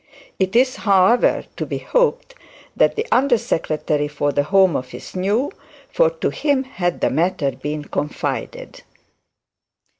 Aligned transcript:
It 0.39 0.55
is 0.55 0.77
however 0.77 1.43
to 1.57 1.63
be 1.67 1.77
hoped 1.77 2.33
that 2.75 2.95
the 2.95 3.05
under 3.11 3.37
secretary 3.37 4.07
for 4.07 4.31
the 4.31 4.41
Home 4.41 4.75
Office 4.75 5.15
knew, 5.15 5.51
for 5.89 6.09
to 6.09 6.31
him 6.31 6.63
had 6.63 7.01
the 7.01 7.11
matter 7.11 7.51
been 7.51 7.83
confided. 7.83 8.81